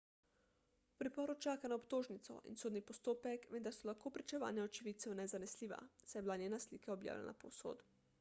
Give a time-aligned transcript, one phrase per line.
[0.91, 6.19] v priporu čaka na obtožnico in sodni postopek vendar so lahko pričevanja očividcev nezanesljiva saj
[6.19, 7.85] je bila njena slika objavljena povsod